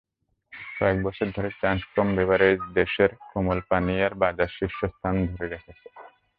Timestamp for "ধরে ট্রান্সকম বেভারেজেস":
1.35-2.61